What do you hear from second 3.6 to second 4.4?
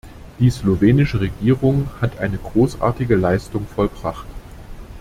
vollbracht.